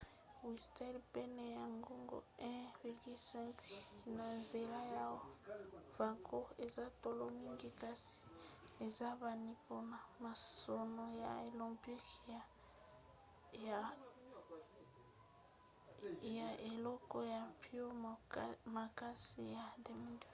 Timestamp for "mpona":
9.61-9.97